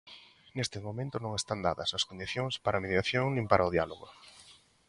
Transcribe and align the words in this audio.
Nestes 0.57 0.81
momentos 0.87 1.21
non 1.25 1.33
están 1.39 1.59
dadas 1.67 1.89
as 1.97 2.07
condicións 2.09 2.53
para 2.63 2.75
a 2.77 2.83
mediación 2.85 3.25
nin 3.31 3.45
para 3.51 3.67
o 3.67 3.73
diálogo. 3.75 4.07